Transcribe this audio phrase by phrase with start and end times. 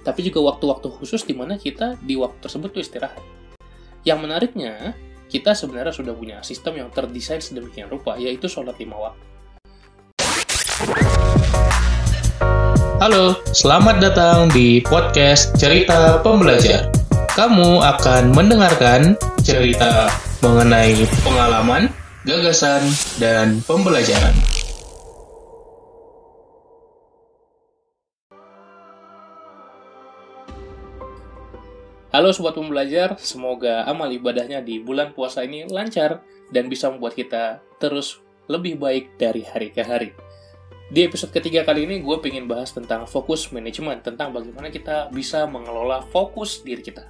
[0.00, 3.20] tapi juga waktu-waktu khusus di mana kita di waktu tersebut tuh istirahat.
[4.00, 4.96] Yang menariknya,
[5.28, 9.24] kita sebenarnya sudah punya sistem yang terdesain sedemikian rupa, yaitu sholat lima waktu.
[13.00, 16.92] Halo, selamat datang di podcast Cerita Pembelajar.
[17.32, 20.12] Kamu akan mendengarkan cerita
[20.44, 21.88] mengenai pengalaman,
[22.28, 22.84] gagasan,
[23.16, 24.36] dan pembelajaran.
[32.10, 37.62] Halo sobat pembelajar, semoga amal ibadahnya di bulan puasa ini lancar dan bisa membuat kita
[37.78, 38.18] terus
[38.50, 40.10] lebih baik dari hari ke hari.
[40.90, 45.46] Di episode ketiga kali ini gue pengen bahas tentang fokus manajemen, tentang bagaimana kita bisa
[45.46, 47.06] mengelola fokus diri kita.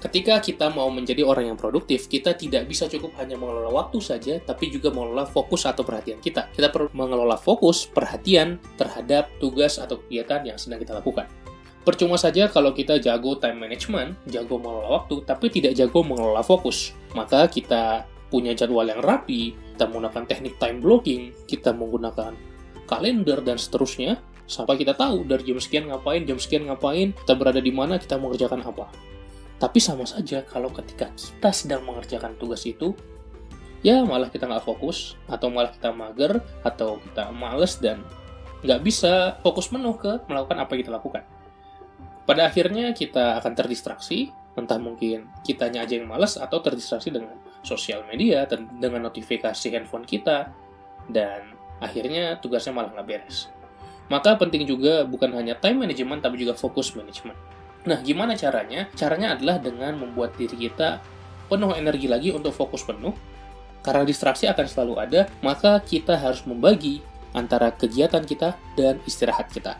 [0.00, 4.40] Ketika kita mau menjadi orang yang produktif, kita tidak bisa cukup hanya mengelola waktu saja,
[4.40, 6.48] tapi juga mengelola fokus atau perhatian kita.
[6.56, 11.41] Kita perlu mengelola fokus, perhatian terhadap tugas atau kegiatan yang sedang kita lakukan.
[11.82, 16.94] Percuma saja kalau kita jago time management, jago mengelola waktu, tapi tidak jago mengelola fokus.
[17.18, 22.38] Maka kita punya jadwal yang rapi, kita menggunakan teknik time blocking, kita menggunakan
[22.86, 27.58] kalender dan seterusnya, sampai kita tahu dari jam sekian ngapain, jam sekian ngapain, kita berada
[27.58, 28.86] di mana, kita mengerjakan apa.
[29.58, 32.94] Tapi sama saja kalau ketika kita sedang mengerjakan tugas itu,
[33.82, 38.06] ya malah kita nggak fokus, atau malah kita mager, atau kita males dan
[38.62, 41.22] nggak bisa fokus penuh ke melakukan apa yang kita lakukan.
[42.22, 47.34] Pada akhirnya kita akan terdistraksi, entah mungkin kitanya aja yang malas atau terdistraksi dengan
[47.66, 48.46] sosial media,
[48.78, 50.50] dengan notifikasi handphone kita,
[51.10, 53.50] dan akhirnya tugasnya malah nggak beres.
[54.06, 57.38] Maka penting juga bukan hanya time management tapi juga fokus management.
[57.82, 58.86] Nah, gimana caranya?
[58.94, 61.02] Caranya adalah dengan membuat diri kita
[61.50, 63.14] penuh energi lagi untuk fokus penuh.
[63.82, 67.02] Karena distraksi akan selalu ada, maka kita harus membagi
[67.34, 69.74] antara kegiatan kita dan istirahat kita.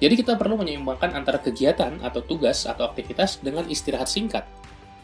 [0.00, 4.48] Jadi kita perlu menyeimbangkan antara kegiatan atau tugas atau aktivitas dengan istirahat singkat.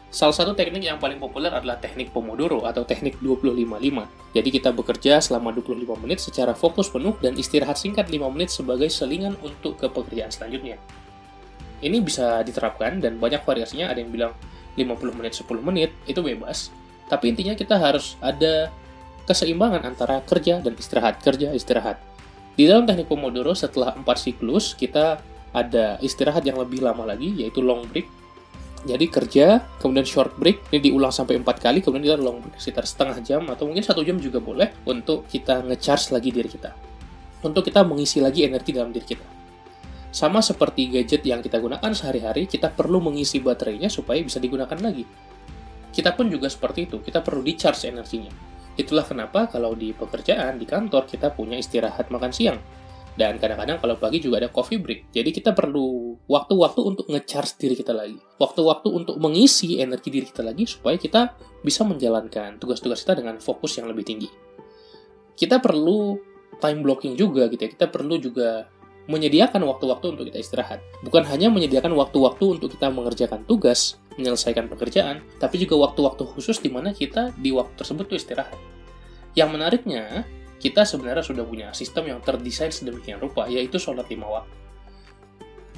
[0.09, 4.09] Salah satu teknik yang paling populer adalah teknik Pomodoro atau teknik 25-5.
[4.33, 8.89] Jadi kita bekerja selama 25 menit secara fokus penuh dan istirahat singkat 5 menit sebagai
[8.89, 10.81] selingan untuk ke pekerjaan selanjutnya.
[11.85, 14.33] Ini bisa diterapkan dan banyak variasinya, ada yang bilang
[14.81, 16.73] 50 menit, 10 menit, itu bebas.
[17.13, 18.73] Tapi intinya kita harus ada
[19.29, 22.01] keseimbangan antara kerja dan istirahat, kerja, istirahat.
[22.57, 25.21] Di dalam teknik Pomodoro, setelah 4 siklus, kita
[25.53, 28.09] ada istirahat yang lebih lama lagi, yaitu long break.
[28.89, 32.89] Jadi kerja, kemudian short break, ini diulang sampai 4 kali, kemudian kita long break sekitar
[32.89, 36.73] setengah jam, atau mungkin satu jam juga boleh, untuk kita ngecharge lagi diri kita.
[37.45, 39.27] Untuk kita mengisi lagi energi dalam diri kita.
[40.09, 45.05] Sama seperti gadget yang kita gunakan sehari-hari, kita perlu mengisi baterainya supaya bisa digunakan lagi.
[45.93, 48.56] Kita pun juga seperti itu, kita perlu di-charge energinya.
[48.77, 52.61] Itulah kenapa kalau di pekerjaan, di kantor, kita punya istirahat makan siang.
[53.17, 55.09] Dan kadang-kadang kalau pagi juga ada coffee break.
[55.17, 58.21] Jadi kita perlu waktu-waktu untuk nge-charge diri kita lagi.
[58.37, 61.33] Waktu-waktu untuk mengisi energi diri kita lagi supaya kita
[61.65, 64.29] bisa menjalankan tugas-tugas kita dengan fokus yang lebih tinggi.
[65.33, 66.21] Kita perlu
[66.61, 67.71] time blocking juga gitu ya.
[67.73, 68.69] Kita perlu juga
[69.07, 70.83] menyediakan waktu-waktu untuk kita istirahat.
[71.07, 76.71] Bukan hanya menyediakan waktu-waktu untuk kita mengerjakan tugas, menyelesaikan pekerjaan, tapi juga waktu-waktu khusus di
[76.71, 78.59] mana kita di waktu tersebut tuh istirahat.
[79.39, 80.27] Yang menariknya,
[80.59, 84.55] kita sebenarnya sudah punya sistem yang terdesain sedemikian rupa, yaitu sholat lima waktu.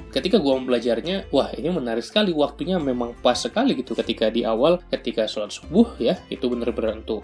[0.09, 4.81] Ketika gue belajarnya, wah ini menarik sekali, waktunya memang pas sekali gitu ketika di awal,
[4.89, 7.21] ketika sholat subuh ya, itu benar-benar untuk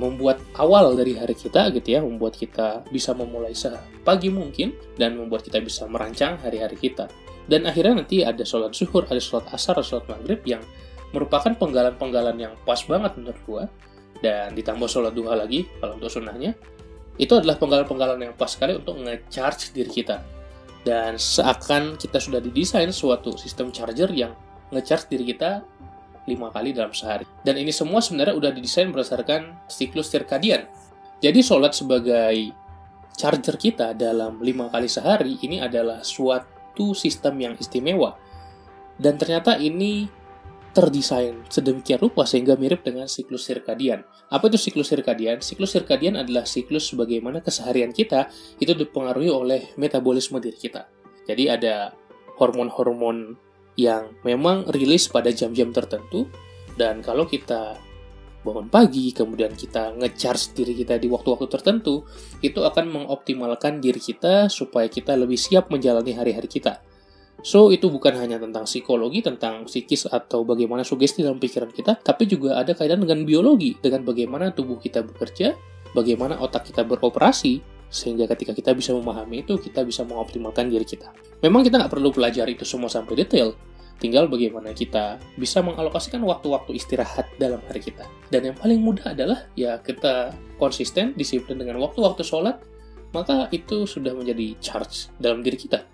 [0.00, 5.44] membuat awal dari hari kita gitu ya, membuat kita bisa memulai sepagi mungkin, dan membuat
[5.44, 7.12] kita bisa merancang hari-hari kita.
[7.44, 10.62] Dan akhirnya nanti ada sholat zuhur, ada sholat asar, ada sholat maghrib yang
[11.12, 13.64] merupakan penggalan-penggalan yang pas banget menurut gua.
[14.22, 16.54] Dan ditambah sholat duha lagi, kalau untuk sunnahnya.
[17.18, 20.22] Itu adalah penggalan-penggalan yang pas sekali untuk nge-charge diri kita.
[20.82, 24.32] Dan seakan kita sudah didesain suatu sistem charger yang
[24.72, 25.66] nge-charge diri kita
[26.26, 27.26] lima kali dalam sehari.
[27.42, 30.70] Dan ini semua sebenarnya udah didesain berdasarkan siklus circadian.
[31.22, 32.54] Jadi sholat sebagai
[33.14, 38.18] charger kita dalam lima kali sehari ini adalah suatu sistem yang istimewa.
[38.98, 40.06] Dan ternyata ini
[40.72, 44.08] terdesain sedemikian rupa sehingga mirip dengan siklus sirkadian.
[44.32, 45.44] Apa itu siklus sirkadian?
[45.44, 50.88] Siklus sirkadian adalah siklus bagaimana keseharian kita itu dipengaruhi oleh metabolisme diri kita.
[51.28, 51.92] Jadi ada
[52.40, 53.36] hormon-hormon
[53.76, 56.28] yang memang rilis pada jam-jam tertentu
[56.76, 57.76] dan kalau kita
[58.42, 62.02] bangun pagi, kemudian kita ngecharge diri kita di waktu-waktu tertentu,
[62.42, 66.82] itu akan mengoptimalkan diri kita supaya kita lebih siap menjalani hari-hari kita.
[67.42, 72.30] So, itu bukan hanya tentang psikologi, tentang psikis atau bagaimana sugesti dalam pikiran kita, tapi
[72.30, 75.54] juga ada kaitan dengan biologi, dengan bagaimana tubuh kita bekerja,
[75.90, 77.58] bagaimana otak kita beroperasi,
[77.92, 81.12] sehingga ketika kita bisa memahami itu, kita bisa mengoptimalkan diri kita.
[81.44, 83.52] Memang kita nggak perlu belajar itu semua sampai detail,
[84.00, 88.08] tinggal bagaimana kita bisa mengalokasikan waktu-waktu istirahat dalam hari kita.
[88.32, 92.64] Dan yang paling mudah adalah ya kita konsisten, disiplin dengan waktu-waktu sholat,
[93.12, 95.84] maka itu sudah menjadi charge dalam diri kita.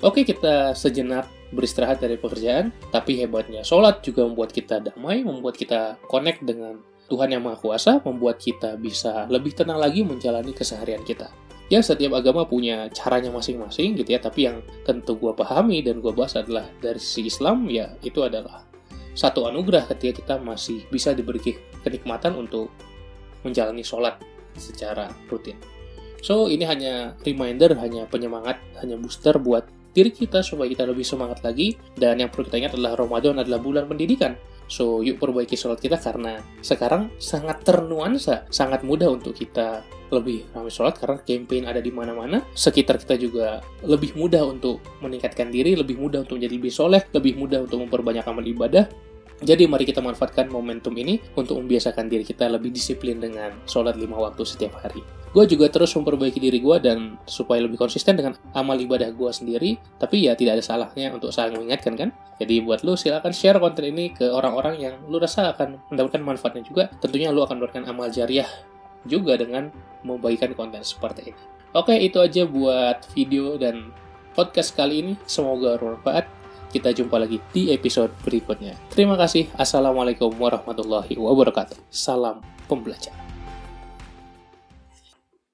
[0.00, 6.00] Oke, kita sejenak beristirahat dari pekerjaan, tapi hebatnya sholat juga membuat kita damai, membuat kita
[6.08, 6.80] connect dengan
[7.12, 11.28] Tuhan yang Maha Kuasa, membuat kita bisa lebih tenang lagi menjalani keseharian kita.
[11.68, 16.08] Ya, setiap agama punya caranya masing-masing gitu ya, tapi yang tentu gue pahami dan gue
[16.16, 18.64] bahas adalah dari sisi Islam, ya itu adalah
[19.12, 21.52] satu anugerah ketika kita masih bisa diberi
[21.84, 22.72] kenikmatan untuk
[23.44, 24.16] menjalani sholat
[24.56, 25.60] secara rutin.
[26.24, 31.44] So, ini hanya reminder, hanya penyemangat, hanya booster buat diri kita supaya kita lebih semangat
[31.44, 31.76] lagi.
[31.92, 34.38] Dan yang perlu kita ingat adalah Ramadan adalah bulan pendidikan.
[34.70, 40.68] So, yuk perbaiki sholat kita karena sekarang sangat ternuansa, sangat mudah untuk kita lebih ramai
[40.68, 42.44] sholat karena campaign ada di mana-mana.
[42.52, 47.40] Sekitar kita juga lebih mudah untuk meningkatkan diri, lebih mudah untuk menjadi lebih soleh, lebih
[47.40, 48.84] mudah untuk memperbanyak amal ibadah.
[49.42, 54.14] Jadi mari kita manfaatkan momentum ini untuk membiasakan diri kita lebih disiplin dengan sholat lima
[54.14, 55.02] waktu setiap hari.
[55.34, 59.80] Gue juga terus memperbaiki diri gue dan supaya lebih konsisten dengan amal ibadah gue sendiri,
[59.98, 62.08] tapi ya tidak ada salahnya untuk saling mengingatkan kan.
[62.38, 66.62] Jadi buat lu silakan share konten ini ke orang-orang yang lu rasa akan mendapatkan manfaatnya
[66.62, 66.84] juga.
[67.00, 68.46] Tentunya lu akan mendapatkan amal jariah
[69.08, 69.72] juga dengan
[70.06, 71.42] membagikan konten seperti ini.
[71.72, 73.90] Oke, itu aja buat video dan
[74.36, 75.12] podcast kali ini.
[75.24, 76.41] Semoga bermanfaat.
[76.72, 78.72] Kita jumpa lagi di episode berikutnya.
[78.88, 79.52] Terima kasih.
[79.54, 81.76] Assalamualaikum warahmatullahi wabarakatuh.
[81.92, 83.31] Salam pembelajar.